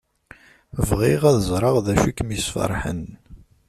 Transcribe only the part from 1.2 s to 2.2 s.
ad ẓreɣ d acu i